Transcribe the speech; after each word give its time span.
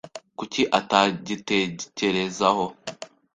Kuki 0.37 0.61
atagitekerezaho? 0.79 2.65